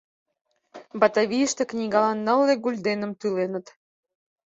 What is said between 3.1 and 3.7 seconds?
тӱленыт.